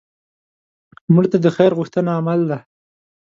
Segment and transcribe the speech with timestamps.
[1.13, 2.59] مړه ته د خیر غوښتنه عمل دی